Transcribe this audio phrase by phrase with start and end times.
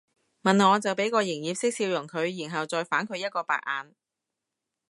[0.41, 3.93] 問我就俾個營業式笑容佢然後再反佢一個白眼